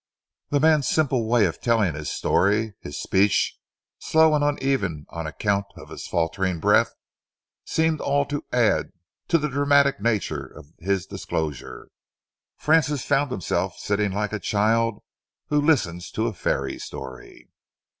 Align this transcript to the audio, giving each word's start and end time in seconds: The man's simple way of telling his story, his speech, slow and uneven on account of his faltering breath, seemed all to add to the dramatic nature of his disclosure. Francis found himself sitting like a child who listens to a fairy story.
The 0.49 0.59
man's 0.59 0.87
simple 0.87 1.27
way 1.29 1.45
of 1.45 1.61
telling 1.61 1.93
his 1.93 2.09
story, 2.09 2.73
his 2.79 2.99
speech, 2.99 3.59
slow 3.99 4.33
and 4.33 4.43
uneven 4.43 5.05
on 5.09 5.27
account 5.27 5.67
of 5.77 5.89
his 5.89 6.07
faltering 6.07 6.59
breath, 6.59 6.95
seemed 7.65 8.01
all 8.01 8.25
to 8.25 8.43
add 8.51 8.93
to 9.27 9.37
the 9.37 9.47
dramatic 9.47 9.99
nature 10.01 10.43
of 10.43 10.73
his 10.79 11.05
disclosure. 11.05 11.87
Francis 12.57 13.05
found 13.05 13.29
himself 13.29 13.77
sitting 13.77 14.11
like 14.11 14.33
a 14.33 14.39
child 14.39 15.03
who 15.49 15.61
listens 15.61 16.09
to 16.13 16.25
a 16.25 16.33
fairy 16.33 16.79
story. 16.79 17.47